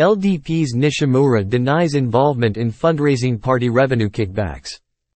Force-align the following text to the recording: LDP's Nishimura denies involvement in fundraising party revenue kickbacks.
LDP's 0.00 0.74
Nishimura 0.74 1.46
denies 1.46 1.92
involvement 1.92 2.56
in 2.56 2.72
fundraising 2.72 3.38
party 3.38 3.68
revenue 3.68 4.08
kickbacks. 4.08 4.70